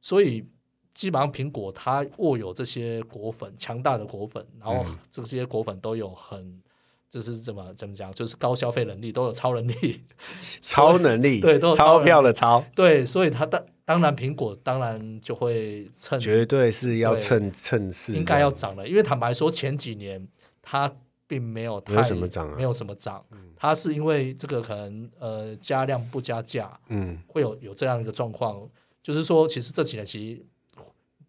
[0.00, 0.46] 所以
[0.94, 6.62] 基本上苹果它握有这些果粉，强大的果粉，然后这些果粉都有很。
[7.10, 10.02] 就是怎么怎么讲，就是高消费能力，都有超能力，
[10.60, 20.26] 超能力，对都有超钞票的超，对，所以它当当然苹果当然就会趁绝对是要趁趁势，应该要涨了，因为坦白说前几年
[20.60, 20.92] 它
[21.28, 22.56] 并没有太没有什么涨啊。
[22.56, 23.24] 没有什么涨。
[23.56, 28.68] 它是因为这个可能呃加量不加价，嗯，会有有这样一个状况，
[29.00, 30.44] 就是说其实这几年其实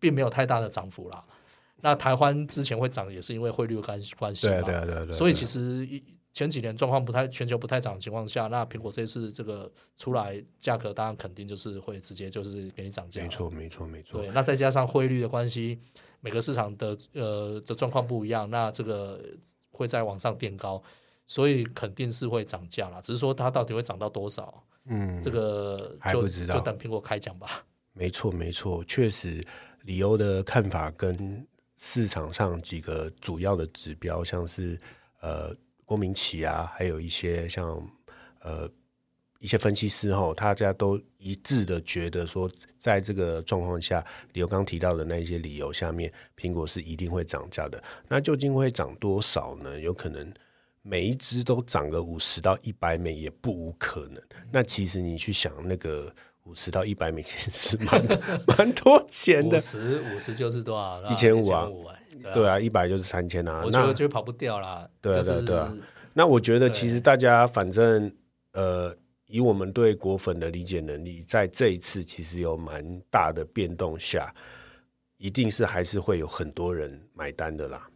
[0.05, 1.23] 并没有太大的涨幅啦。
[1.81, 4.61] 那台湾之前会涨，也是因为汇率关关系对。
[4.61, 5.11] 对对。
[5.11, 5.87] 所以其实
[6.31, 13.19] 前几年状况不太全球不太涨的情况下，那苹果这次这个出来价格，当然肯定就是会直接就是给你涨价。
[13.23, 13.27] 没。
[13.27, 15.79] 错没错没错，对，那再加上汇率的关系，
[16.21, 19.19] 每个市场的呃的状况不一样，那这个
[19.71, 20.79] 会在往上垫高，
[21.25, 23.01] 所以肯定是会涨价啦。
[23.01, 27.65] 只是说它到底会涨到多少，嗯，这个就还不知道就等苹果开奖吧。
[27.97, 29.41] 没错，没错，确实，
[29.85, 34.79] 理由的看法跟市场上几个主要的指标，像是
[35.21, 35.55] 呃
[35.85, 37.81] 郭明奇啊，还有一些像
[38.41, 38.69] 呃
[39.39, 47.81] 一些分析师哈，大家都一致的觉得说，在这个状况下，李欧刚提到的那一些理由下面，苹果是一定会涨价的。
[48.07, 49.79] 那究竟会涨多少呢？
[49.79, 50.33] 有可能。
[50.87, 54.21] 每一只都涨个五十到一百美也不无可能。
[54.51, 56.15] 那其实你去想，那个
[56.45, 58.17] 五十到一百美金是蛮多
[58.57, 59.59] 蛮多钱的五。
[59.59, 61.01] 十五十就是多少？
[61.11, 63.61] 一千五啊1500哎对啊一百就是三千啊。
[63.63, 64.87] 我觉那得就跑不掉啦。
[65.01, 65.73] 对啊对啊对啊
[66.13, 68.11] 那我觉得其实大家反正
[68.53, 68.95] 呃，
[69.27, 74.33] 以我们对果粉的理解能力，在这一次其实有蛮大的变动下，
[75.17, 77.87] 一定是还是会有很多人买单的啦。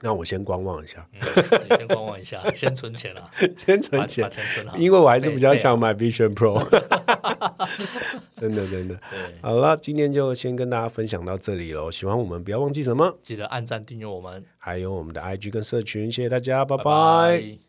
[0.00, 1.20] 那我先观望一下，嗯
[1.68, 3.30] 你先观望一下，先存钱啊，
[3.64, 4.76] 先存钱把，钱存好。
[4.76, 6.62] 因为我还是比较想买 Vision Pro。
[8.38, 8.94] 真的真的。
[9.10, 11.90] 对，好了，今天就先跟大家分享到这里喽。
[11.90, 17.63] 喜欢我们不要忘记什么，记得按赞订阅我们，还有我们的 IG 跟社群，谢谢大家，拜拜拜拜